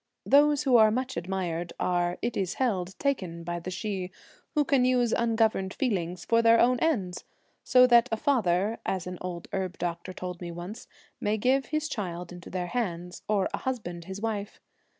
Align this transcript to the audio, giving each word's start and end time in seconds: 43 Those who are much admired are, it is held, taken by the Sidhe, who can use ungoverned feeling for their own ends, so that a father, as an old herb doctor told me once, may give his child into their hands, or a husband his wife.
43 0.23 0.31
Those 0.39 0.63
who 0.63 0.77
are 0.77 0.89
much 0.89 1.15
admired 1.15 1.73
are, 1.79 2.17
it 2.23 2.35
is 2.35 2.55
held, 2.55 2.97
taken 2.97 3.43
by 3.43 3.59
the 3.59 3.69
Sidhe, 3.69 4.09
who 4.55 4.65
can 4.65 4.83
use 4.83 5.13
ungoverned 5.13 5.75
feeling 5.75 6.15
for 6.15 6.41
their 6.41 6.59
own 6.59 6.79
ends, 6.79 7.23
so 7.63 7.85
that 7.85 8.09
a 8.11 8.17
father, 8.17 8.79
as 8.83 9.05
an 9.05 9.19
old 9.21 9.47
herb 9.53 9.77
doctor 9.77 10.11
told 10.11 10.41
me 10.41 10.51
once, 10.51 10.87
may 11.19 11.37
give 11.37 11.67
his 11.67 11.87
child 11.87 12.31
into 12.31 12.49
their 12.49 12.65
hands, 12.65 13.21
or 13.27 13.47
a 13.53 13.59
husband 13.59 14.05
his 14.05 14.19
wife. 14.19 14.59